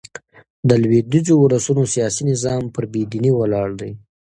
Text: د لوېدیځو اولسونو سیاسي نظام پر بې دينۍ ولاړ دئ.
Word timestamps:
د 0.67 0.69
لوېدیځو 0.81 1.33
اولسونو 1.39 1.83
سیاسي 1.93 2.23
نظام 2.31 2.63
پر 2.73 2.83
بې 2.91 3.01
دينۍ 3.11 3.31
ولاړ 3.35 3.69
دئ. 3.79 3.91